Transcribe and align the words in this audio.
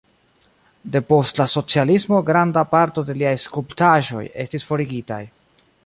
Depost 0.95 1.41
la 1.41 1.45
socialismo 1.51 2.21
granda 2.31 2.65
parto 2.73 3.05
de 3.11 3.17
liaj 3.21 3.35
skulptaĵoj 3.45 4.27
estis 4.47 4.71
forigitaj. 4.73 5.25